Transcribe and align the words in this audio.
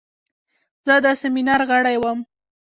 زه 0.85 0.95
د 1.03 1.05
سیمینار 1.21 1.61
غړی 1.69 1.97
وم. 1.99 2.19